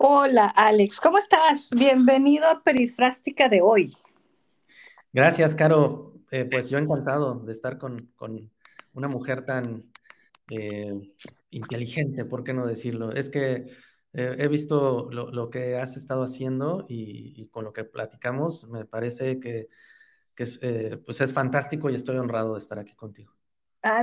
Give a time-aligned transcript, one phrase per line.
[0.00, 1.70] Hola Alex, ¿cómo estás?
[1.70, 3.96] Bienvenido a Perifrástica de hoy.
[5.12, 6.14] Gracias, Caro.
[6.30, 8.08] Eh, pues yo encantado de estar con,
[8.92, 9.90] una mujer tan
[10.50, 11.12] eh,
[11.50, 13.10] inteligente, ¿por qué no decirlo?
[13.10, 13.66] Es que
[14.12, 19.40] eh, he visto lo, que has estado haciendo y, con lo que platicamos, me parece
[19.40, 19.68] que,
[20.36, 20.60] es,
[21.04, 23.37] pues es fantástico y estoy honrado de estar aquí contigo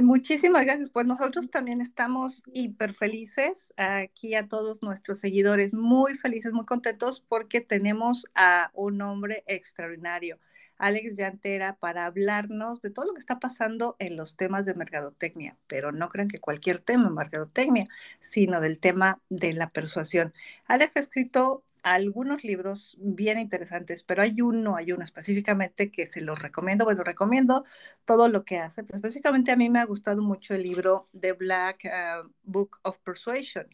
[0.02, 0.90] muchísimas gracias.
[0.90, 7.22] Pues nosotros también estamos hiper felices aquí a todos nuestros seguidores, muy felices, muy contentos
[7.28, 10.40] porque tenemos a un hombre extraordinario,
[10.78, 15.56] Alex Llantera, para hablarnos de todo lo que está pasando en los temas de mercadotecnia,
[15.68, 17.88] pero no crean que cualquier tema en mercadotecnia,
[18.20, 20.34] sino del tema de la persuasión.
[20.68, 26.20] Alex ha escrito algunos libros bien interesantes, pero hay uno, hay uno específicamente que se
[26.20, 27.64] los recomiendo, bueno, recomiendo
[28.06, 31.34] todo lo que hace, pero específicamente a mí me ha gustado mucho el libro The
[31.34, 33.68] Black uh, Book of Persuasion.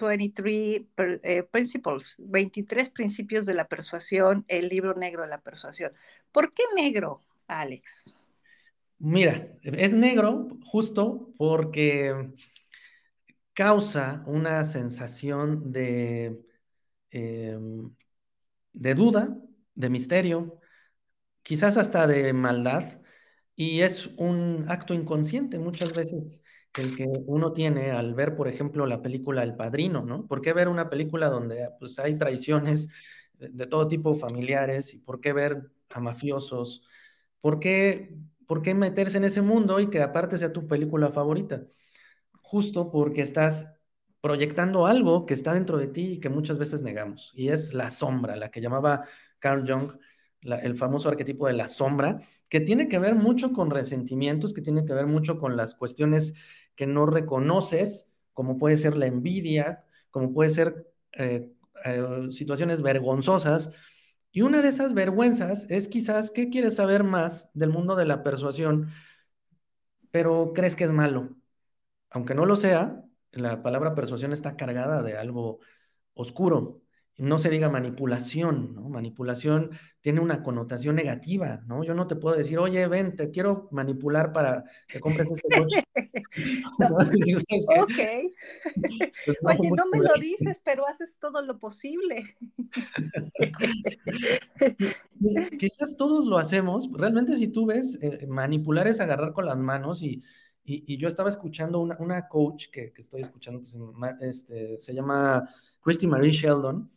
[0.00, 5.92] 23 eh, Principles, 23 principios de la persuasión, el libro negro de la persuasión.
[6.32, 8.14] ¿Por qué negro, Alex?
[8.98, 12.30] Mira, es negro justo porque
[13.52, 16.48] causa una sensación de
[17.10, 17.94] Em,
[18.72, 19.36] de duda,
[19.74, 20.60] de misterio,
[21.42, 23.00] quizás hasta de maldad,
[23.56, 26.42] y es un acto inconsciente muchas veces
[26.76, 30.26] el que uno tiene al ver, por ejemplo, la película El Padrino, ¿no?
[30.26, 32.88] ¿Por qué ver una película donde pues, hay traiciones
[33.38, 34.94] de todo tipo familiares?
[34.94, 36.82] ¿Y por qué ver a mafiosos?
[37.40, 41.64] ¿Por qué, ¿Por qué meterse en ese mundo y que aparte sea tu película favorita?
[42.42, 43.79] Justo porque estás
[44.20, 47.32] proyectando algo que está dentro de ti y que muchas veces negamos.
[47.34, 49.04] Y es la sombra, la que llamaba
[49.38, 49.92] Carl Jung
[50.42, 54.84] el famoso arquetipo de la sombra, que tiene que ver mucho con resentimientos, que tiene
[54.84, 56.34] que ver mucho con las cuestiones
[56.74, 61.52] que no reconoces, como puede ser la envidia, como puede ser eh,
[61.84, 63.70] eh, situaciones vergonzosas.
[64.32, 68.22] Y una de esas vergüenzas es quizás que quieres saber más del mundo de la
[68.22, 68.90] persuasión,
[70.10, 71.36] pero crees que es malo.
[72.10, 75.60] Aunque no lo sea, la palabra persuasión está cargada de algo
[76.14, 76.82] oscuro.
[77.18, 78.88] No se diga manipulación, ¿no?
[78.88, 79.70] Manipulación
[80.00, 81.84] tiene una connotación negativa, ¿no?
[81.84, 85.84] Yo no te puedo decir, oye, ven, te quiero manipular para que compres este coche.
[87.78, 87.98] ok.
[89.42, 92.24] Pues oye, no me lo dices, pero haces todo lo posible.
[95.58, 96.88] Quizás todos lo hacemos.
[96.92, 100.22] Realmente si tú ves, eh, manipular es agarrar con las manos y,
[100.64, 103.78] y, yo estaba escuchando una, una coach que, que, estoy escuchando, que se,
[104.20, 105.48] este, se llama
[105.80, 106.90] Christy Marie Sheldon,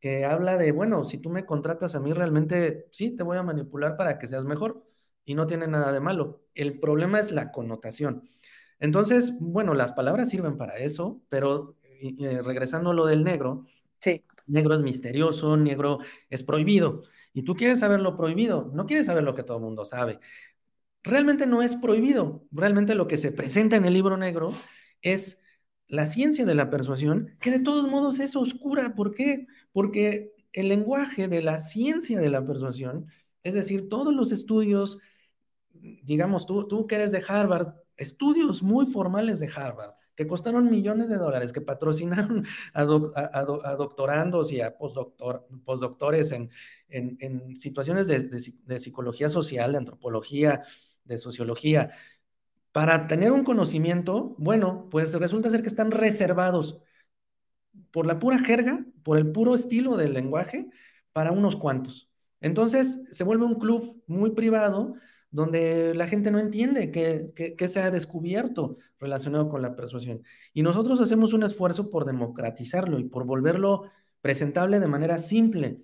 [0.00, 3.42] que habla de, bueno, si tú me contratas a mí, realmente sí, te voy a
[3.42, 4.84] manipular para que seas mejor
[5.24, 6.44] y no tiene nada de malo.
[6.54, 8.28] El problema es la connotación.
[8.78, 11.76] Entonces, bueno, las palabras sirven para eso, pero
[12.44, 13.66] regresando a lo del negro,
[14.00, 14.24] sí.
[14.46, 15.98] negro es misterioso, negro
[16.30, 17.02] es prohibido.
[17.32, 20.20] Y tú quieres saber lo prohibido, no quieres saber lo que todo el mundo sabe
[21.02, 22.46] realmente no es prohibido.
[22.50, 24.52] Realmente lo que se presenta en el libro negro
[25.02, 25.40] es
[25.86, 28.94] la ciencia de la persuasión, que de todos modos es oscura.
[28.94, 29.46] ¿Por qué?
[29.72, 33.06] Porque el lenguaje de la ciencia de la persuasión,
[33.42, 34.98] es decir, todos los estudios,
[35.72, 41.08] digamos, tú, tú que eres de Harvard, estudios muy formales de Harvard, que costaron millones
[41.08, 42.44] de dólares, que patrocinaron
[42.74, 46.50] a, doctorandos y a postdoctores en,
[46.88, 48.28] en, situaciones de,
[48.64, 50.64] de, psicología social, de antropología,
[51.08, 51.90] de sociología,
[52.72, 56.80] para tener un conocimiento, bueno, pues resulta ser que están reservados
[57.90, 60.68] por la pura jerga, por el puro estilo del lenguaje,
[61.12, 62.08] para unos cuantos.
[62.40, 64.94] Entonces se vuelve un club muy privado
[65.30, 70.22] donde la gente no entiende qué, se ha descubierto relacionado con la persuasión.
[70.54, 75.82] Y nosotros hacemos un esfuerzo por democratizarlo y por volverlo presentable de manera simple.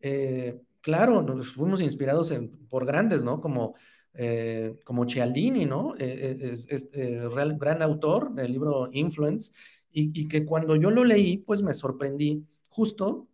[0.00, 2.32] Eh, claro, nos fuimos inspirados
[2.68, 3.40] por grandes, ¿no?
[3.40, 3.74] Como
[4.20, 5.94] eh, como Cialdini, ¿no?
[5.94, 7.20] Eh, eh, es, este
[7.56, 9.52] gran autor del libro Influence,
[9.92, 13.28] y, que cuando yo lo leí, pues me sorprendí justo,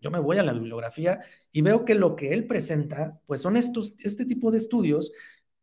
[0.00, 1.20] yo me voy a la bibliografía
[1.52, 5.12] y veo que lo que él presenta, pues son estos, este tipo de estudios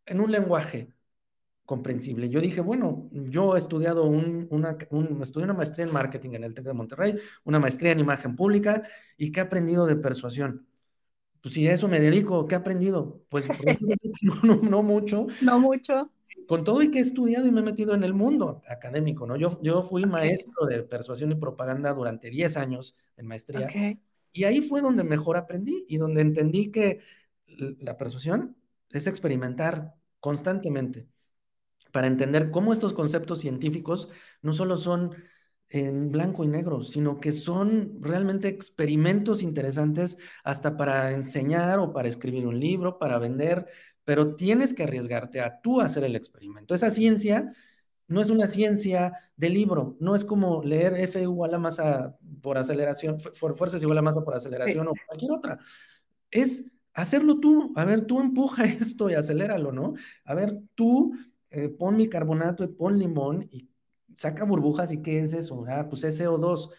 [0.05, 0.89] en un lenguaje
[1.65, 2.29] comprensible.
[2.29, 4.77] Yo dije, bueno, yo he estudiado un, una,
[5.21, 8.83] estudié una maestría en marketing en el TEC de Monterrey, una maestría en imagen pública
[9.17, 10.67] y que he aprendido de persuasión
[11.45, 13.21] pues si a eso me dedico, ¿qué he aprendido?
[13.29, 13.47] Pues
[14.43, 15.27] no, no, mucho.
[15.43, 16.11] No mucho.
[16.47, 19.35] Con todo y que he estudiado y me he metido en el mundo académico, ¿no?
[19.35, 23.69] Yo, yo fui maestro de persuasión y propaganda durante 10 años en maestría.
[24.33, 27.01] Y ahí fue donde mejor aprendí y donde entendí que
[27.45, 28.57] la persuasión
[28.89, 31.07] es experimentar constantemente
[31.91, 34.09] para entender cómo estos conceptos científicos
[34.41, 35.11] no solo son
[35.69, 42.07] en blanco y negro, sino que son realmente experimentos interesantes hasta para enseñar o para
[42.07, 43.67] escribir un libro, para vender,
[44.03, 46.75] pero tienes que arriesgarte a tú hacer el experimento.
[46.75, 47.53] Esa ciencia
[48.07, 52.57] no es una ciencia de libro, no es como leer F igual a masa por
[52.57, 55.59] aceleración, fuerzas igual a masa por aceleración o cualquier otra.
[56.29, 57.73] Es hacerlo tú.
[57.75, 59.93] A ver, tú empuja esto y aceléralo, ¿no?
[60.23, 61.13] A ver, tú
[61.49, 63.69] eh, pon bicarbonato y pon limón y
[64.17, 65.65] saca burbujas y ¿qué es eso?
[65.67, 66.71] Ah, pues es CO2.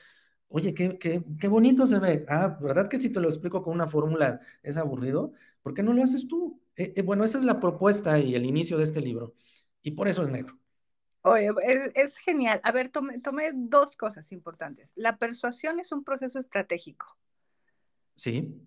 [0.49, 2.25] Oye, qué, qué, qué bonito se ve.
[2.29, 5.33] Ah, ¿verdad que si te lo explico con una fórmula es aburrido?
[5.63, 6.61] ¿Por qué no lo haces tú?
[6.77, 9.35] Eh, eh, bueno, esa es la propuesta y el inicio de este libro.
[9.83, 10.59] Y por eso es negro.
[11.23, 11.51] Oye,
[11.95, 12.61] es, genial.
[12.63, 14.93] A ver, tomé, tomé, dos cosas importantes.
[14.95, 17.19] La persuasión es un proceso estratégico.
[18.15, 18.63] Sí.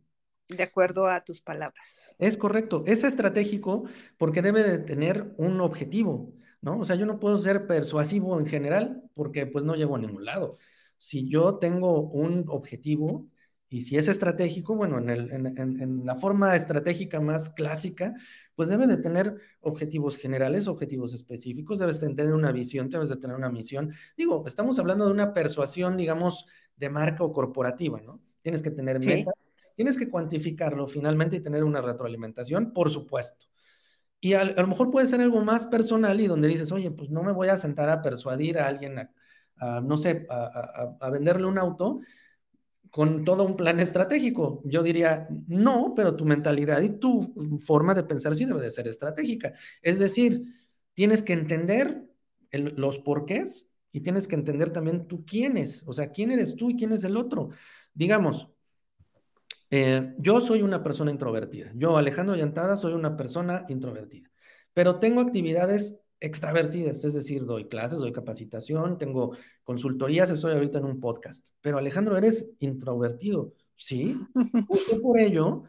[0.50, 2.14] De acuerdo a tus palabras.
[2.18, 2.84] Es correcto.
[2.88, 3.84] Es estratégico
[4.18, 6.80] porque debe de tener un objetivo, ¿no?
[6.80, 10.26] O sea, yo no puedo ser persuasivo en general porque pues no llego a ningún
[10.26, 10.58] lado.
[10.98, 13.28] Si yo tengo un objetivo,
[13.70, 18.16] y si es estratégico, bueno, en, el, en, en, la forma estratégica más clásica,
[18.56, 23.18] pues debe de tener objetivos generales, objetivos específicos, debes de tener una visión, debes de
[23.18, 23.94] tener una misión.
[24.18, 28.20] Digo, estamos hablando de una persuasión, digamos, de marca o corporativa, ¿no?
[28.42, 29.36] Tienes que tener metas,
[29.80, 33.46] tienes que cuantificarlo finalmente y tener una retroalimentación, por supuesto.
[34.20, 37.24] Y a, lo mejor puede ser algo más personal y donde dices, oye, pues no
[37.24, 39.10] me voy a sentar a persuadir a alguien
[39.56, 42.02] a, no sé, a, a venderle un auto,
[42.90, 44.62] con todo un plan estratégico.
[44.66, 47.34] Yo diría, no, pero tu mentalidad y tu
[47.64, 49.54] forma de pensar sí debe de ser estratégica.
[49.82, 50.44] Es decir,
[50.94, 52.04] tienes que entender
[52.52, 56.70] los porqués y tienes que entender también tú quién es, o sea, quién eres tú
[56.70, 57.52] y quién es el otro.
[57.94, 58.50] Digamos,
[59.70, 61.72] eh, yo soy una persona introvertida.
[61.76, 64.30] Yo, Alejandro Llantada, soy una persona introvertida,
[64.74, 70.86] pero tengo actividades extravertidas, es decir, doy clases, doy capacitación, tengo consultorías, estoy ahorita en
[70.86, 71.50] un podcast.
[71.62, 74.20] Pero Alejandro, eres introvertido, ¿sí?
[74.68, 75.64] Justo por ello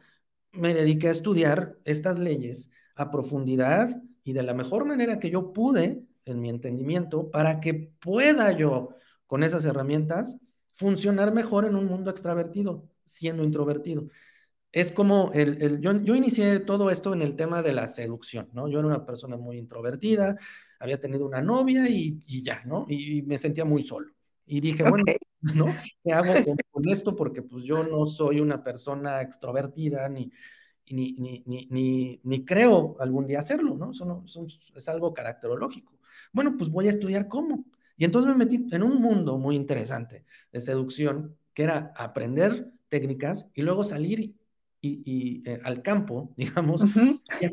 [0.52, 5.52] me dediqué a estudiar estas leyes a profundidad y de la mejor manera que yo
[5.52, 8.91] pude, en mi entendimiento, para que pueda yo,
[9.26, 10.38] con esas herramientas,
[10.75, 14.09] funcionar mejor en un mundo extravertido, siendo introvertido
[14.73, 18.69] es como el, yo, yo, inicié todo esto en el tema de la seducción, ¿no?
[18.69, 20.37] Yo era una persona muy introvertida,
[20.79, 22.87] había tenido una novia y, ya, ¿no?
[22.89, 24.12] Y, me sentía muy solo.
[24.47, 25.05] Y dije, bueno,
[25.41, 25.75] ¿no?
[26.05, 26.35] ¿Qué hago
[26.71, 27.17] con, esto?
[27.17, 30.31] Porque pues yo no soy una persona extrovertida ni,
[30.89, 33.91] ni, ni, ni, ni creo algún día hacerlo, ¿no?
[33.91, 34.25] Eso no
[34.77, 35.99] es algo caracterológico.
[36.33, 37.65] Bueno, pues voy a estudiar cómo.
[37.97, 43.48] Y entonces me metí en un mundo muy interesante de seducción, que era aprender técnicas
[43.54, 44.34] y luego salir
[44.82, 46.84] y, eh, al campo, digamos,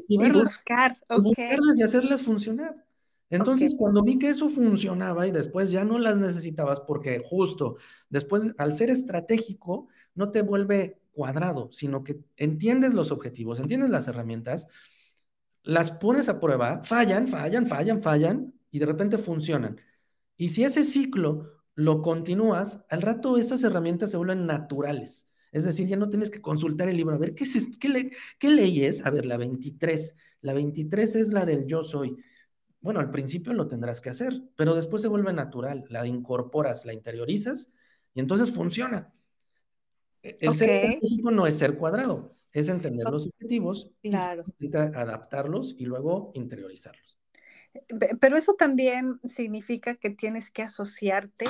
[0.07, 2.83] y, buscar, buscarlas y hacerlas funcionar.
[3.29, 7.77] Entonces, cuando vi que eso funcionaba y después ya no las necesitabas, porque justo
[8.09, 14.07] después, al ser estratégico, no te vuelve cuadrado, sino que entiendes los objetivos, entiendes las
[14.07, 14.69] herramientas,
[15.63, 19.81] las pones a prueba, fallan, fallan, fallan, fallan, y de repente funcionan.
[20.37, 25.26] Y si ese ciclo lo continúas, al rato esas herramientas se vuelven naturales.
[25.51, 27.15] Es decir, ya no tienes que consultar el libro.
[27.15, 29.05] A ver, ¿qué, es qué, qué ley es?
[29.05, 30.15] A ver, la 23.
[30.41, 32.17] La 23 es la del yo soy.
[32.79, 35.85] Bueno, al principio lo tendrás que hacer, pero después se vuelve natural.
[35.89, 37.71] La incorporas, la interiorizas
[38.13, 39.13] y entonces funciona.
[40.23, 44.45] E, el ser estratégico no es ser cuadrado, es entender los objetivos, claro.
[44.95, 47.17] adaptarlos y luego interiorizarlos.
[48.19, 51.45] Pero eso también significa que tienes que asociarte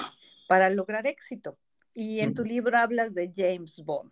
[0.47, 1.57] para lograr éxito.
[1.99, 4.11] Y en tu libro hablas de James Bond.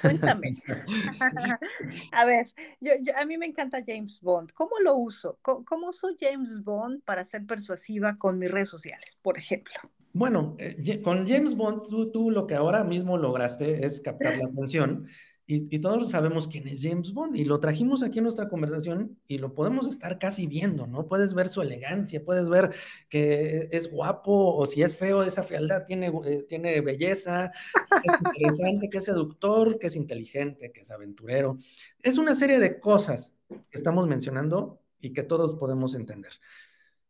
[0.00, 0.56] Cuéntame.
[2.12, 2.46] a ver,
[2.80, 4.52] yo, a mí me encanta James Bond.
[4.52, 5.40] ¿Cómo lo uso?
[5.42, 9.74] ¿Cómo, uso James Bond para ser persuasiva con mis redes sociales, por ejemplo?
[10.12, 14.46] Bueno, eh, con James Bond tú, tú, lo que ahora mismo lograste es captar la
[14.46, 15.08] atención
[15.46, 19.36] y, todos sabemos quién es James Bond y lo trajimos aquí en nuestra conversación y
[19.36, 21.06] lo podemos estar casi viendo, ¿no?
[21.06, 22.70] Puedes ver su elegancia, puedes ver
[23.10, 28.14] que es guapo o si es feo, esa fealdad tiene, eh, tiene belleza, que es
[28.24, 31.58] interesante, que es seductor, que es inteligente, que es aventurero.
[32.02, 36.32] Es una serie de cosas que estamos mencionando y que todos podemos entender.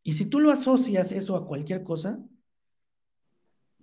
[0.02, 2.18] Y si tú lo asocias eso a cualquier cosa,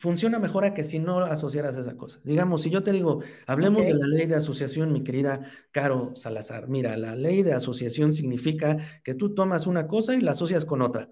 [0.02, 2.20] funciona mejor a que si no asociaras esa cosa.
[2.24, 6.68] Digamos, si yo te digo, hablemos de la ley de asociación, mi querida Caro Salazar.
[6.68, 10.82] Mira, la ley de asociación significa que tú tomas una cosa y la asocias con
[10.82, 11.12] otra.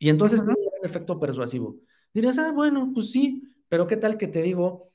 [0.00, 1.76] Y entonces tiene un efecto persuasivo.
[2.12, 4.90] Dirías, ah, bueno, pues sí, pero ¿qué tal que te digo?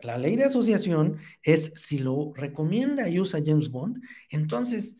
[0.00, 4.98] La ley de asociación es si lo recomienda y usa James Bond, entonces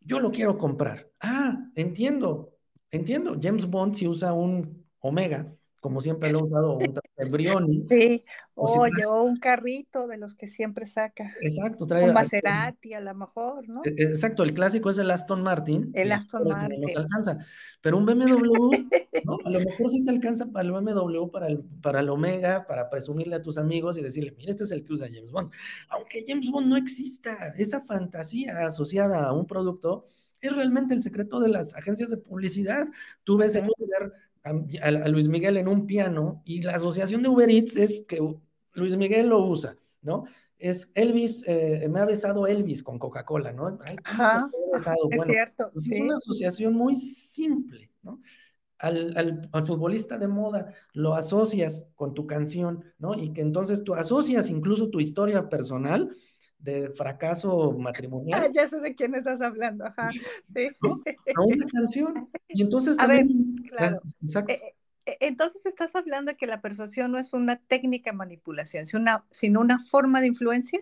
[0.00, 1.10] yo lo quiero comprar.
[1.20, 2.56] Ah, entiendo,
[2.90, 3.38] entiendo.
[3.40, 7.86] James Bond si usa un Omega, como siempre lo he usado, un Brioni.
[7.88, 8.24] Sí,
[8.54, 11.34] o, o un carrito de los que siempre saca.
[11.40, 12.08] Exacto, trae.
[12.08, 13.82] Un Maserati a lo mejor, ¿no?
[13.84, 15.90] E, exacto, el clásico es el Aston Martin.
[15.94, 16.80] El Aston Martin.
[16.80, 17.38] No se alcanza.
[17.80, 18.70] Pero un BMW,
[19.24, 19.36] ¿no?
[19.44, 22.88] A lo mejor sí te alcanza para el BMW, para el, para el Omega, para
[22.88, 25.50] presumirle a tus amigos y decirle, mira, este es el que usa James Bond.
[25.88, 30.06] Aunque James Bond no exista, esa fantasía asociada a un producto
[30.40, 32.86] es realmente el secreto de las agencias de publicidad.
[33.24, 37.50] Tú ves en lugar a, Luis Miguel en un piano y la asociación de Uber
[37.50, 38.18] Eats es que
[38.74, 40.24] Luis Miguel lo usa, ¿no?
[40.58, 43.78] Es Elvis, eh, me ha besado Elvis con Coca-Cola, ¿no?
[44.04, 45.70] Ajá, es cierto.
[45.72, 48.20] Pues, es una asociación muy simple, ¿no?
[48.78, 53.12] Al, al, futbolista de moda lo asocias con tu canción, ¿no?
[53.14, 56.10] Y que entonces tú asocias incluso tu historia personal
[56.60, 58.42] de fracaso matrimonial.
[58.44, 60.10] Ah, ya sé de quién estás hablando, ajá,
[60.54, 60.68] sí.
[61.36, 62.28] A una canción.
[62.48, 63.56] Y entonces también...
[63.68, 64.00] claro.
[64.22, 64.52] Exacto.
[64.52, 64.74] Eh,
[65.06, 68.86] eh, entonces estás hablando de que la persuasión no es una técnica de manipulación,
[69.30, 70.80] sino una forma de influencia.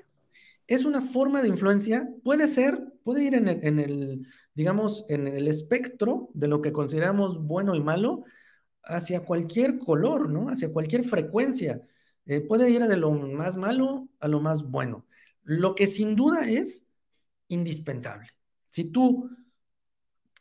[0.67, 5.27] Es una forma de influencia, puede ser, puede ir en el, en el, digamos, en
[5.27, 8.25] el espectro de lo que consideramos bueno y malo
[8.85, 10.51] hacia cualquier color, ¿no?
[10.51, 11.81] Hacia cualquier frecuencia.
[12.27, 15.07] Eh, puede ir de lo más malo a lo más bueno.
[15.49, 16.85] Lo que sin duda es
[17.49, 18.29] indispensable.
[18.69, 19.31] Si tú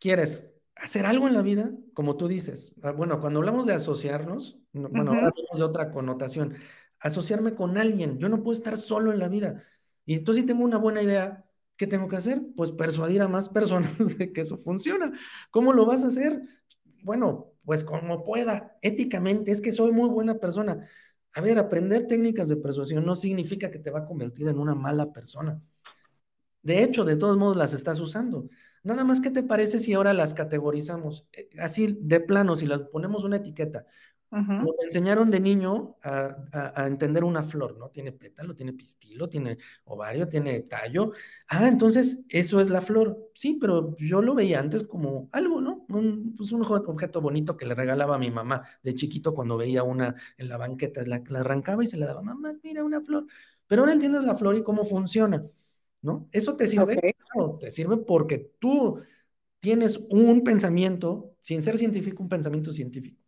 [0.01, 4.59] quieres hacer algo en la vida, como tú dices, ah, bueno, cuando hablamos de asociarnos,
[4.73, 6.55] bueno, hablamos de otra connotación,
[6.99, 9.63] asociarme con alguien, yo no puedo estar solo en la vida.
[10.05, 11.45] Y entonces si tengo una buena idea,
[11.77, 12.41] ¿qué tengo que hacer?
[12.57, 15.17] Pues persuadir a más personas de que eso funciona.
[15.51, 16.41] ¿Cómo lo vas a hacer?
[17.01, 20.85] Bueno, pues como pueda, éticamente, es que soy muy buena persona.
[21.37, 24.73] A ver, aprender técnicas de persuasión no significa que te va a convertir en una
[24.73, 25.61] mala persona.
[26.63, 28.49] De hecho, de todos modos las estás usando.
[28.81, 31.27] Nada más, ¿qué te parece si ahora las categorizamos?
[31.33, 33.85] Eh, así de plano, si las ponemos una etiqueta.
[34.31, 37.89] Nos enseñaron de niño a, entender una flor, ¿no?
[37.89, 41.11] Tiene pétalo, tiene pistilo, tiene ovario, tiene tallo.
[41.47, 43.29] Ah, entonces eso es la flor.
[43.35, 45.76] Sí, pero yo lo veía antes como algo, ¿no?
[45.89, 49.83] Un, pues un objeto bonito que le regalaba a mi mamá de chiquito cuando veía
[49.83, 53.25] una en la banqueta, la, arrancaba y se la daba, mamá, mira una flor.
[53.67, 55.45] Pero ahora entiendes la flor y cómo funciona,
[56.01, 56.27] ¿no?
[56.31, 57.15] Eso te sirve,
[57.59, 59.01] te sirve porque tú
[59.59, 63.21] tienes un pensamiento, sin ser científico, un pensamiento científico.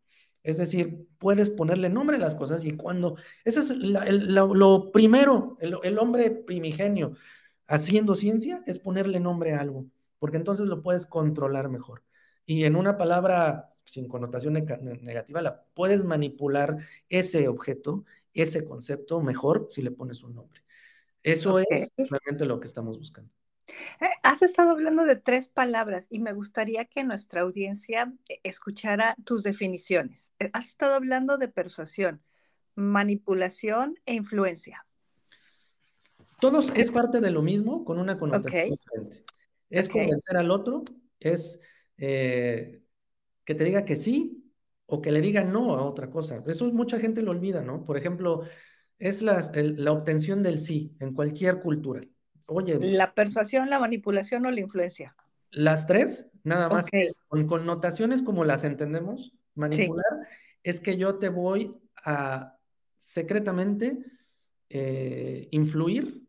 [0.43, 5.99] Es decir, puedes ponerle nombre a las cosas y cuando, eso es lo, primero, el,
[5.99, 7.15] hombre primigenio
[7.67, 9.85] haciendo ciencia es ponerle nombre a algo,
[10.17, 12.03] porque entonces lo puedes controlar mejor.
[12.49, 16.77] Y en una palabra sin connotación negativa, la puedes manipular
[17.07, 20.63] ese objeto, ese concepto mejor si le pones un nombre.
[21.21, 23.31] Eso es realmente lo que estamos buscando.
[24.01, 29.15] Eh, has estado hablando de tres palabras y me gustaría que nuestra audiencia eh, escuchara
[29.23, 30.31] tus definiciones.
[30.39, 32.19] Eh, has estado hablando de persuasión,
[32.73, 34.87] manipulación e influencia.
[36.41, 39.23] Todos es parte de lo mismo con una connotación diferente.
[39.69, 40.83] Es convencer al otro,
[41.19, 41.61] es
[41.99, 44.51] que te diga que sí
[44.85, 46.43] o que le diga no a otra cosa.
[46.47, 47.85] Eso mucha gente lo olvida, ¿no?
[47.85, 48.43] Por ejemplo,
[48.97, 52.01] es la, la obtención del sí en cualquier cultura.
[52.45, 52.79] Oye.
[52.79, 55.15] La persuasión, la manipulación o la influencia.
[55.51, 56.87] Las tres, nada más,
[57.27, 59.33] con connotaciones como las entendemos.
[59.55, 60.05] Manipular
[60.63, 62.57] es que yo te voy a
[62.97, 63.99] secretamente
[64.69, 66.23] eh, influir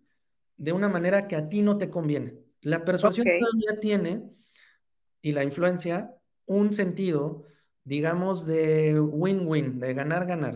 [0.57, 2.39] de una manera que a ti no te conviene.
[2.63, 4.31] La persuasión todavía tiene,
[5.23, 6.15] y la influencia,
[6.47, 7.45] un sentido,
[7.85, 10.55] digamos, de win-win, de ganar-ganar,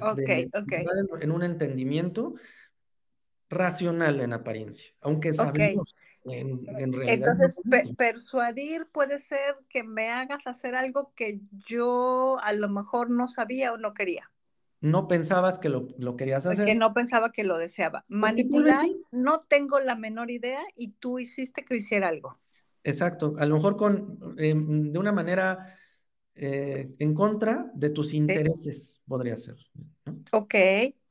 [1.21, 2.35] en un entendimiento
[3.51, 5.95] racional en apariencia, aunque sabemos
[6.25, 7.15] en, realidad.
[7.15, 7.57] Entonces,
[7.97, 13.73] persuadir puede ser que me hagas hacer algo que yo a lo mejor no sabía
[13.73, 14.31] o no quería.
[14.81, 16.67] No pensabas que lo, lo querías hacer.
[16.67, 18.05] Que no pensaba que lo deseaba.
[18.09, 22.39] Manipular, no tengo la menor idea y tú hiciste que hiciera algo.
[22.85, 25.75] Exacto, a lo mejor con, em, de una manera
[26.35, 29.57] eh, en contra de tus intereses, podría ser.
[30.33, 30.55] Ok,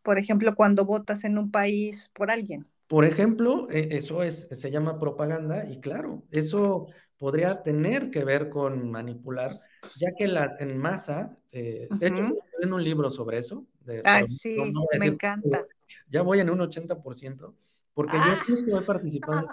[0.01, 2.67] por ejemplo, cuando votas en un país por alguien.
[2.87, 6.87] Por ejemplo, e, eso es, se llama propaganda y claro, eso
[7.17, 9.59] podría tener que ver con manipular,
[9.95, 13.65] ya que las en masa, eh, de hecho, estoy leyendo un libro sobre eso.
[14.03, 15.65] ah, sí, me encanta.
[16.09, 17.55] Ya voy en un 80%,
[17.93, 18.43] porque yo ah.
[18.45, 19.47] justo he participado.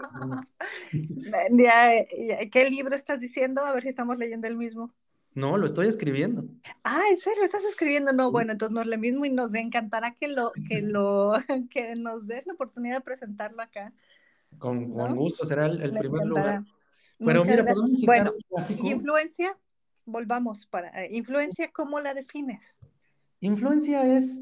[2.53, 3.63] ¿Qué libro estás diciendo?
[3.65, 4.95] A ver si estamos leyendo el mismo.
[5.33, 6.45] No, lo estoy escribiendo.
[6.83, 7.45] Ah, ¿en serio?
[7.45, 8.13] ¿Estás escribiendo?
[8.13, 11.33] No, bueno, entonces no es lo mismo y nos encantará que lo, que lo,
[11.71, 13.93] que nos des la oportunidad de presentarlo acá.
[14.59, 16.65] Con, gusto, será el, primer lugar.
[17.19, 18.33] Pero mira, podemos Bueno,
[18.83, 19.57] influencia,
[20.05, 22.81] volvamos para, eh, influencia, ¿cómo la defines?
[23.39, 24.41] Influencia es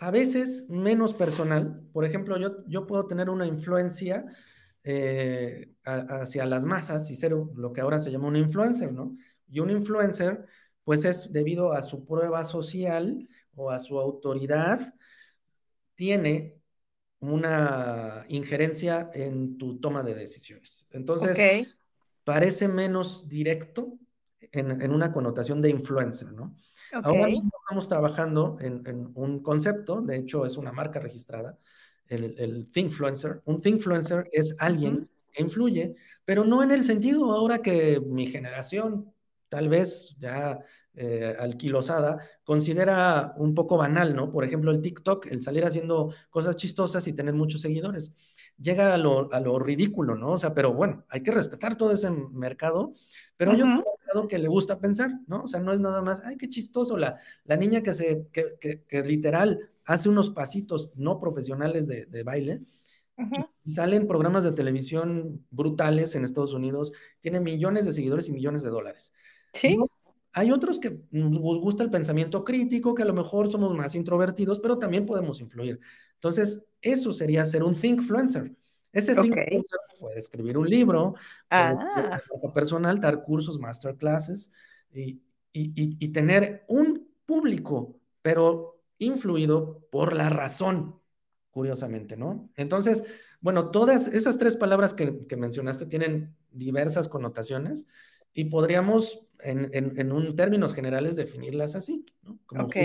[0.00, 1.82] a veces menos personal.
[1.92, 4.24] Por ejemplo, yo, yo puedo tener una influencia
[4.82, 9.14] eh, hacia las masas y ser lo que ahora se llama un influencer, ¿no?
[9.46, 10.46] Y un influencer,
[10.84, 14.94] pues es debido a su prueba social o a su autoridad,
[15.94, 16.56] tiene
[17.18, 20.88] una injerencia en tu toma de decisiones.
[20.92, 21.38] Entonces,
[22.24, 23.98] parece menos directo
[24.52, 26.56] en, una connotación de influencer, ¿no?
[26.92, 31.58] Ahora mismo estamos trabajando en, un concepto, de hecho es una marca registrada,
[32.08, 33.42] el, el Thinkfluencer.
[33.44, 35.94] Un Thinkfluencer es alguien que influye,
[36.24, 39.12] pero no en el sentido ahora que mi generación,
[39.48, 44.32] tal vez ya eh, alquilosada, considera un poco banal, ¿no?
[44.32, 48.12] Por ejemplo, el TikTok, el salir haciendo cosas chistosas y tener muchos seguidores,
[48.58, 50.32] llega a lo, a lo ridículo, ¿no?
[50.32, 52.92] O sea, pero bueno, hay que respetar todo ese mercado,
[53.36, 55.42] pero un mercado que le gusta pensar, ¿no?
[55.44, 58.84] O sea, no es nada más, ay, qué chistoso, la, la niña que se, que,
[58.88, 62.60] que, literal hace unos pasitos no profesionales de, de baile,
[63.64, 68.62] y salen programas de televisión brutales en Estados Unidos, tiene millones de seguidores y millones
[68.62, 69.12] de dólares.
[69.52, 69.76] Sí.
[70.32, 74.58] Hay otros que nos gusta el pensamiento crítico, que a lo mejor somos más introvertidos,
[74.60, 75.80] pero también podemos influir.
[76.14, 78.54] Entonces, eso sería ser un thinkfluencer.
[78.92, 81.14] Ese thinkfluencer puede escribir un libro,
[81.50, 82.20] ah.
[82.52, 84.52] personal, dar cursos, masterclasses
[84.92, 85.20] y,
[85.52, 91.00] y, y tener un público, pero influido por la razón,
[91.50, 92.50] curiosamente, ¿no?
[92.56, 93.04] Entonces,
[93.40, 97.86] bueno, todas esas tres palabras que, que mencionaste tienen diversas connotaciones
[98.34, 102.04] y podríamos en, un términos generales definirlas así.
[102.22, 102.38] ¿no?
[102.64, 102.76] ok,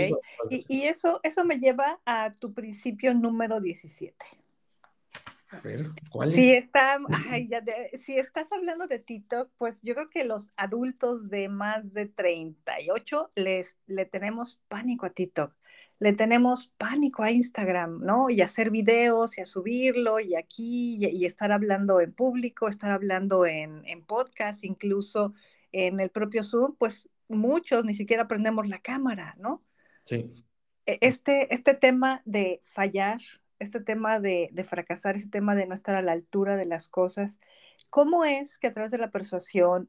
[0.50, 4.16] y, eso, eso me lleva a tu principio número 17.
[5.50, 6.98] A ver, ¿cuál si Está,
[8.00, 13.30] si estás hablando de TikTok, pues yo creo que los adultos de más de 38
[13.36, 15.54] les, le tenemos pánico a TikTok.
[15.98, 18.28] Le tenemos pánico a Instagram, ¿no?
[18.28, 23.46] Y hacer videos y a subirlo y aquí y, estar hablando en público, estar hablando
[23.46, 25.32] en, en podcast, incluso
[25.72, 29.64] en el propio Zoom, pues muchos ni siquiera aprendemos la cámara, ¿no?
[30.04, 30.32] Sí.
[30.86, 33.20] E, este, este tema de fallar,
[33.58, 37.38] este tema de, fracasar, este tema de no estar a la altura de las cosas,
[37.90, 39.88] ¿cómo es que a través de la persuasión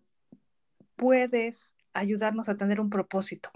[0.95, 3.49] puedes ayudarnos a tener un propósito?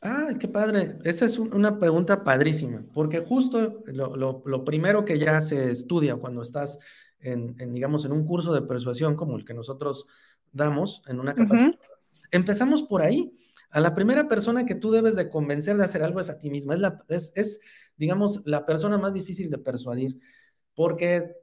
[0.00, 0.98] Ah, qué padre.
[1.04, 6.78] Esa es una pregunta padrísima, porque justo lo, primero que ya se estudia cuando estás
[7.18, 10.06] en, digamos, en un curso de persuasión como el que nosotros
[10.52, 11.74] damos en una capacidad.
[12.30, 13.34] Empezamos por ahí.
[13.70, 16.50] A la primera persona que tú debes de convencer de hacer algo es a ti
[16.50, 16.74] misma.
[16.74, 17.60] Es, la, es,
[17.96, 20.18] digamos, la persona más difícil de persuadir.
[20.74, 21.34] Porque,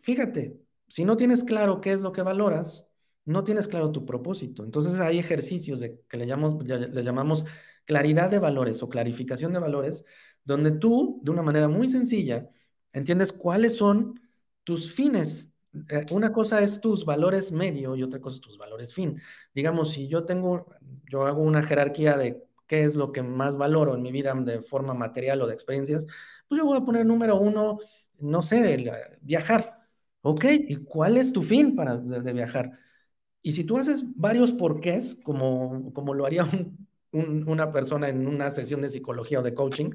[0.00, 2.86] fíjate, si no tienes claro qué es lo que valoras,
[3.24, 4.64] no tienes claro tu propósito.
[4.64, 7.46] Entonces hay ejercicios de, que le llamamos, le llamamos
[7.84, 10.04] claridad de valores o clarificación de valores,
[10.44, 12.50] donde tú, de una manera muy sencilla,
[12.92, 14.20] entiendes cuáles son
[14.62, 15.53] tus fines
[15.88, 19.20] eh, una cosa es tus valores medio y otra cosa es tus valores fin.
[19.54, 20.66] Digamos, si yo tengo,
[21.10, 24.62] yo hago una jerarquía de qué es lo que más valoro en mi vida de
[24.62, 26.06] forma material o de experiencias,
[26.48, 27.78] pues yo voy a poner número uno,
[28.18, 29.78] no sé, viajar.
[30.22, 30.44] ¿Ok?
[30.68, 32.78] ¿Y cuál es tu fin para de, viajar?
[33.42, 36.48] Y si tú haces varios porqués, como, como lo haría
[37.12, 39.90] una persona en una sesión de psicología o de coaching,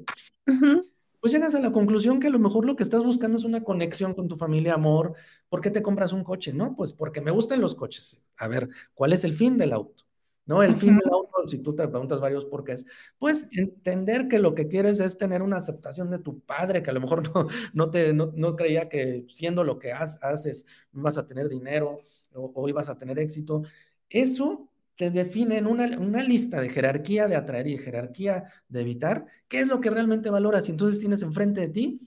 [1.20, 3.62] pues llegas a la conclusión que a lo mejor lo que estás buscando es una
[3.62, 5.14] conexión con tu familia, amor.
[5.48, 6.52] ¿Por qué te compras un coche?
[6.52, 8.24] No, pues porque me gustan los coches.
[8.36, 10.04] A ver, ¿cuál es el fin del auto?
[10.46, 10.62] ¿No?
[10.62, 12.86] El fin del auto, si tú te preguntas varios por qué es,
[13.18, 16.94] pues entender que lo que quieres es tener una aceptación de tu padre, que a
[16.94, 21.48] lo mejor no, no, te, no, creía que siendo lo que haces vas a tener
[21.48, 21.98] dinero
[22.34, 23.62] o, o ibas a tener éxito.
[24.08, 24.69] Eso
[25.00, 29.66] te definen una, una lista de jerarquía de atraer y jerarquía de evitar, qué es
[29.66, 30.68] lo que realmente valoras.
[30.68, 32.00] Y entonces tienes enfrente de ti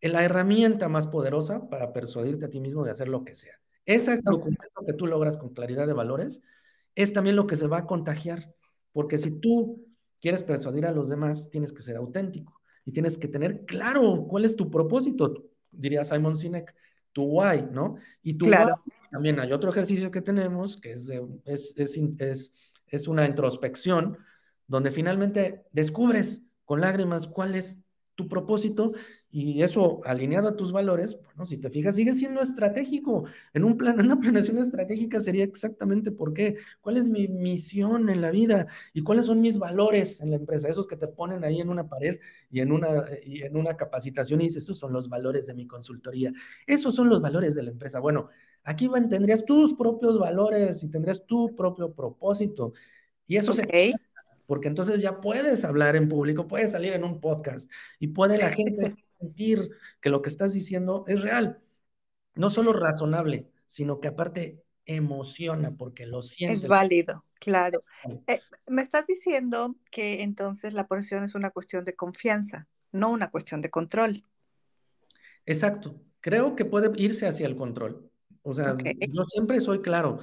[0.00, 3.60] la herramienta más poderosa para persuadirte a ti mismo de hacer lo que sea.
[3.86, 6.42] Ese documento que tú logras con claridad de valores
[6.96, 8.52] es también lo que se va a contagiar,
[8.90, 9.86] porque si tú
[10.20, 14.44] quieres persuadir a los demás, tienes que ser auténtico y tienes que tener claro cuál
[14.44, 16.74] es tu propósito, diría Simon Sinek,
[17.12, 17.98] tu why, ¿no?
[18.20, 18.74] Y tu claro.
[19.14, 21.08] También hay otro ejercicio que tenemos que es,
[21.44, 22.52] es, es,
[22.88, 24.18] es, una introspección
[24.66, 27.84] donde finalmente descubres con lágrimas cuál es
[28.16, 28.90] tu propósito
[29.36, 33.24] y eso alineado a tus valores, bueno, si te fijas, sigue siendo estratégico.
[33.52, 38.10] En un plan, en una planeación estratégica sería exactamente por qué, cuál es mi misión
[38.10, 41.42] en la vida y cuáles son mis valores en la empresa, esos que te ponen
[41.42, 44.92] ahí en una pared y en una, y en una capacitación y dices, esos son
[44.92, 46.32] los valores de mi consultoría,
[46.64, 47.98] esos son los valores de la empresa.
[47.98, 48.28] Bueno,
[48.62, 52.72] aquí tendrías tus propios valores y tendrías tu propio propósito.
[53.26, 53.66] Y eso se
[54.46, 58.50] porque entonces ya puedes hablar en público, puedes salir en un podcast y puede la
[58.52, 58.92] gente
[59.24, 61.60] sentir que lo que estás diciendo es real,
[62.34, 66.64] no solo razonable, sino que aparte emociona porque lo sientes.
[66.64, 67.84] Es válido, claro.
[68.26, 73.30] Eh, me estás diciendo que entonces la porción es una cuestión de confianza, no una
[73.30, 74.24] cuestión de control.
[75.46, 76.00] Exacto.
[76.20, 78.10] Creo que puede irse hacia el control.
[78.42, 80.20] O sea, yo siempre soy claro.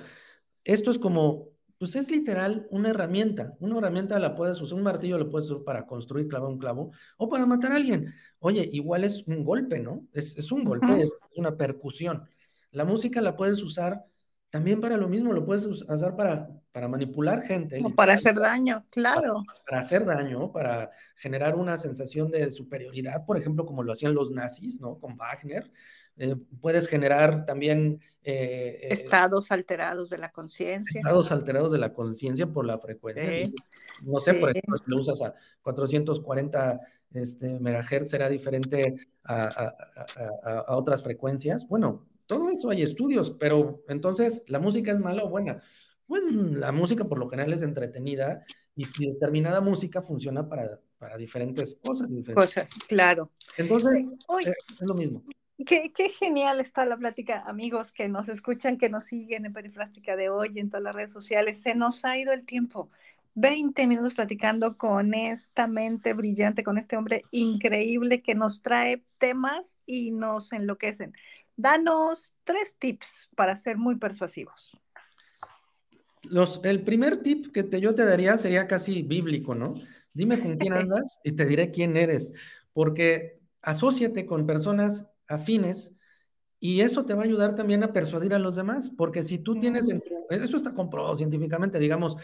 [0.64, 1.50] Esto es como,
[1.82, 3.56] pues es literal una herramienta.
[3.60, 6.92] Una herramienta la puedes usar, un martillo lo puedes usar para construir, clavar un clavo
[7.18, 8.14] o para matar a alguien.
[8.38, 10.06] Oye, igual es un golpe, ¿no?
[10.14, 12.30] Es, un golpe, es una percusión.
[12.70, 14.06] La música la puedes usar
[14.52, 17.80] también para lo mismo, lo puedes usar para, para manipular gente.
[17.84, 19.42] O para hacer daño, claro.
[19.66, 24.30] Para, hacer daño, para generar una sensación de superioridad, por ejemplo, como lo hacían los
[24.30, 25.00] nazis, ¿no?
[25.00, 25.72] Con Wagner.
[26.18, 28.00] Eh, puedes generar también...
[28.24, 31.00] Eh, eh, estados alterados de la conciencia.
[31.00, 33.48] Estados alterados de la conciencia por la frecuencia.
[34.04, 36.80] no sé, por ejemplo, si lo usas a 440
[37.14, 39.74] este, megahertz, será diferente a,
[40.68, 41.68] a otras frecuencias.
[41.68, 45.62] Bueno, todo eso hay estudios, pero entonces, ¿la música es mala o buena?
[46.08, 48.46] Bueno, la música por lo general es entretenida
[48.76, 52.12] y determinada música funciona para, para diferentes cosas.
[52.34, 53.32] cosas, claro.
[53.58, 55.24] Entonces, es lo mismo.
[55.66, 60.16] Qué, qué, genial está la plática, amigos que nos escuchan, que nos siguen en Perifrástica
[60.16, 61.62] de hoy, en todas las redes sociales.
[61.62, 62.90] Se nos ha ido el tiempo.
[63.36, 69.78] 20 minutos platicando con esta mente brillante, con este hombre increíble que nos trae temas
[69.86, 71.14] y nos enloquecen.
[71.56, 74.78] Danos tres tips para ser muy persuasivos.
[76.24, 79.76] Los, el primer tip que te, yo te daría sería casi bíblico, ¿no?
[80.14, 82.34] Dime con quién andas y te diré quién eres,
[82.74, 85.96] porque asóciate con personas afines
[86.60, 89.60] y eso te va a ayudar también a persuadir a los demás, porque si tú
[89.60, 89.90] tienes,
[90.30, 92.18] eso está comprobado científicamente, digamos,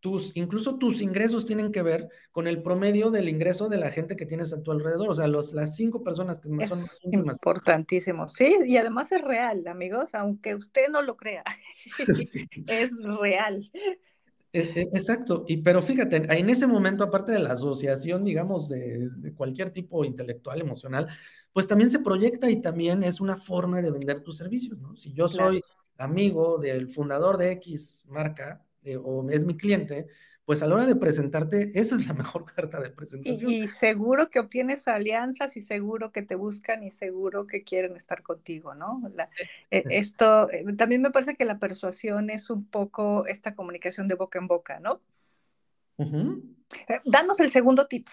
[0.00, 4.16] tus, incluso tus ingresos tienen que ver con el promedio del ingreso de la gente
[4.16, 8.28] que tienes a tu alrededor, o sea, los, las cinco personas que son más importantísimo,
[8.28, 11.44] sí, y además es real, amigos, aunque usted no lo crea,
[12.68, 13.70] es real.
[14.52, 19.10] E, e, exacto, y pero fíjate, en ese momento, aparte de la asociación, digamos, de,
[19.36, 21.08] cualquier tipo intelectual, emocional,
[21.52, 24.96] pues también se proyecta y también es una forma de vender tus servicios, ¿no?
[24.96, 25.62] Si yo soy
[25.98, 30.06] amigo del fundador de X marca, eh, o es mi cliente,
[30.44, 33.50] pues a la hora de presentarte, esa es la mejor carta de presentación.
[33.50, 38.22] Y, seguro que obtienes alianzas y seguro que te buscan y seguro que quieren estar
[38.22, 39.02] contigo, ¿no?
[39.70, 44.14] E, esto, eh, también me parece que la persuasión es un poco esta comunicación de
[44.14, 45.00] boca en boca, ¿no?
[45.98, 48.08] Eh, danos el segundo tip.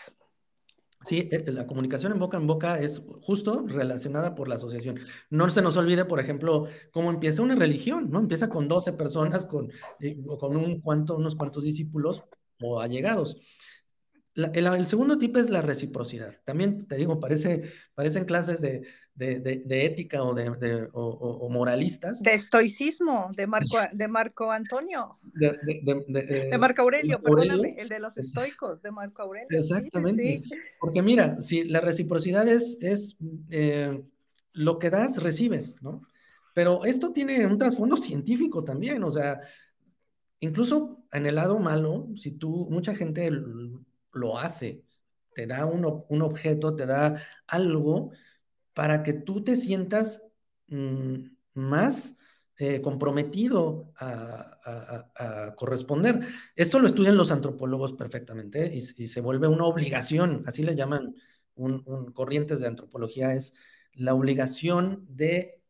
[1.08, 5.00] Sí, eh, la comunicación en boca en boca es justo relacionada por la asociación.
[5.30, 8.20] No se nos olvide, por ejemplo, cómo empieza una religión, ¿no?
[8.20, 12.24] Empieza con 12 personas, con, eh, con un cuanto, unos cuantos discípulos
[12.62, 13.38] o allegados
[14.38, 16.36] el, segundo tipo es la reciprocidad.
[16.46, 18.84] También te digo, parece, parecen clases de,
[19.18, 22.22] ética o, de, o, moralistas.
[22.22, 25.18] De estoicismo, de Marco, de Marco Antonio.
[25.34, 25.58] De,
[26.52, 29.48] eh, Marco Aurelio, perdóname, el de los estoicos, de Marco Aurelio.
[29.50, 30.44] Exactamente.
[30.80, 33.18] Porque mira, si la reciprocidad es, es
[33.50, 34.04] eh,
[34.54, 36.04] lo que das, recibes, ¿no?
[36.54, 39.42] Pero esto tiene un trasfondo científico también, o sea,
[40.40, 43.32] incluso en el lado malo, si tú, mucha gente
[44.18, 44.84] lo hace,
[45.34, 45.86] te da un,
[46.22, 48.12] objeto, te da algo
[48.74, 50.24] para que tú te sientas
[50.68, 51.16] mm,
[51.54, 52.18] más
[52.58, 56.20] eh, comprometido a, corresponder.
[56.56, 61.16] Esto lo estudian los antropólogos perfectamente y, se vuelve una obligación, así le llaman
[61.56, 63.54] un, corrientes de antropología, es
[63.94, 65.62] la obligación de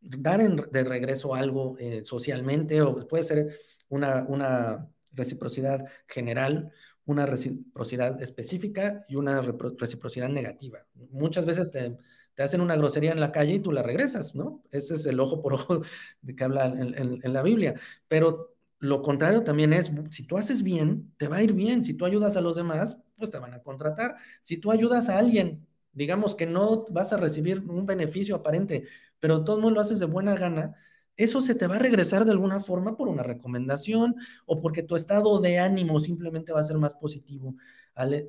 [0.00, 6.72] dar de regreso algo eh, socialmente o puede ser una, una reciprocidad general
[7.04, 9.42] una reciprocidad específica y una
[9.78, 10.86] reciprocidad negativa.
[11.10, 11.96] Muchas veces te,
[12.42, 14.62] hacen una grosería en la calle y tú la regresas, ¿no?
[14.70, 15.82] Ese es el ojo por ojo
[16.22, 17.74] de que habla en, la Biblia.
[18.08, 21.84] Pero lo contrario también es, si tú haces bien, te va a ir bien.
[21.84, 24.16] Si tú ayudas a los demás, pues te van a contratar.
[24.40, 28.86] Si tú ayudas a alguien, digamos que no vas a recibir un beneficio aparente,
[29.20, 30.74] pero todo el mundo lo haces de buena gana,
[31.16, 34.96] eso se te va a regresar de alguna forma por una recomendación o porque tu
[34.96, 37.54] estado de ánimo simplemente va a ser más positivo
[37.94, 38.28] al,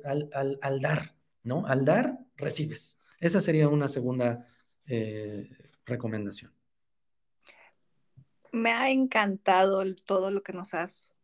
[0.80, 1.66] dar, ¿no?
[1.66, 2.98] Al dar, recibes.
[3.20, 4.46] Esa sería una segunda
[4.86, 5.48] eh,
[5.86, 6.52] recomendación.
[8.52, 11.16] Me ha encantado todo lo que nos has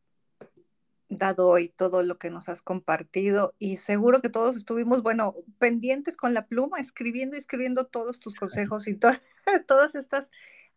[1.11, 6.17] dado hoy, todo lo que nos has compartido y seguro que todos estuvimos, bueno, pendientes
[6.17, 8.95] con la pluma, escribiendo y escribiendo todos tus consejos y
[9.67, 10.31] todas estas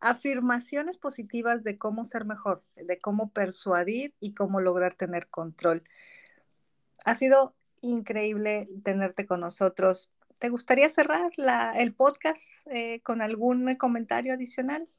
[0.03, 5.83] afirmaciones positivas de cómo ser mejor, de cómo persuadir y cómo lograr tener control.
[7.05, 10.11] Ha sido increíble tenerte con nosotros.
[10.39, 11.31] ¿Te gustaría cerrar
[11.77, 14.89] el podcast eh, con algún comentario adicional?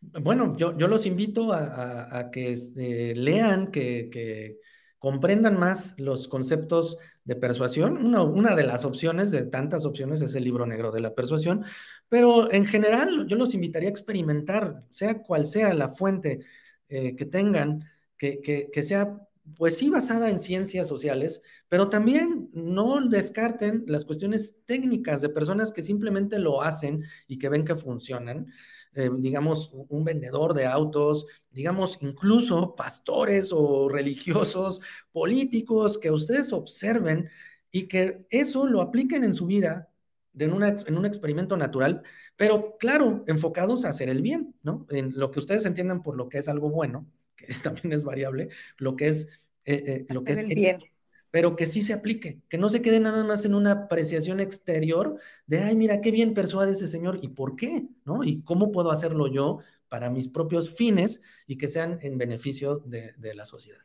[0.00, 4.58] Bueno, yo, yo los invito a, que este, lean, que, que,
[4.98, 7.96] comprendan más los conceptos de persuasión.
[8.04, 11.64] Una, una, de las opciones, de tantas opciones, es el libro negro de la persuasión,
[12.08, 16.40] pero en general yo los invitaría a experimentar, sea cual sea la fuente
[16.88, 17.80] eh, que tengan,
[18.18, 19.18] que, que, que sea
[19.56, 25.72] pues sí basada en ciencias sociales, pero también no descarten las cuestiones técnicas de personas
[25.72, 28.46] que simplemente lo hacen y que ven que funcionan.
[28.94, 34.80] Eh, digamos, un vendedor de autos, digamos, incluso pastores o religiosos,
[35.12, 37.28] políticos, que ustedes observen
[37.70, 39.90] y que eso lo apliquen en su vida
[40.38, 42.02] en, un experimento natural,
[42.36, 44.86] pero claro, enfocados a hacer el bien, ¿no?
[44.90, 47.06] En lo que ustedes entiendan por lo que es algo bueno,
[47.46, 49.28] que también es variable, lo que es,
[49.64, 50.78] eh, eh, lo que es bien
[51.34, 55.18] pero que sí se aplique, que no se quede nada más en una apreciación exterior
[55.48, 58.22] de, ay, mira, qué bien persuade ese señor y por qué, ¿no?
[58.22, 63.14] Y cómo puedo hacerlo yo para mis propios fines y que sean en beneficio de,
[63.16, 63.80] de la sociedad.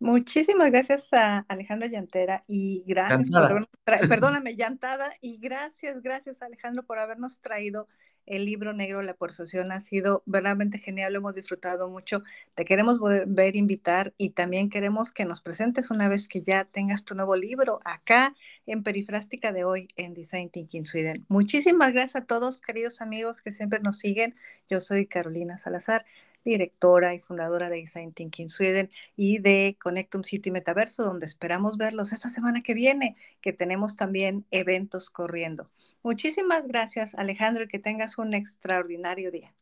[0.00, 3.68] Muchísimas gracias a Alejandra Llantera y gracias por habernos
[4.08, 7.86] perdóname, Llantada, y gracias, gracias Alejandro por habernos traído
[8.26, 12.22] el libro negro, la persuasión ha sido verdaderamente genial, lo hemos disfrutado mucho.
[12.54, 16.64] Te queremos volver a invitar y también queremos que nos presentes una vez que ya
[16.64, 18.34] tengas tu nuevo libro acá
[18.66, 21.24] en Perifrástica de hoy en Design Thinking Sweden.
[21.28, 24.34] Muchísimas gracias a todos, queridos amigos que siempre nos siguen.
[24.68, 26.04] Yo soy Carolina Salazar
[26.44, 32.12] directora y fundadora de Design Thinking Sweden y de Connectum City Metaverso, donde esperamos verlos
[32.12, 35.70] esta semana que viene, que tenemos también eventos corriendo.
[36.02, 39.54] Muchísimas gracias, Alejandro, y que tengas un extraordinario día.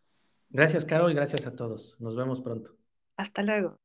[0.51, 1.97] Gracias, Caro, y gracias a todos.
[2.01, 2.77] Nos vemos pronto.
[3.16, 3.82] Hasta luego.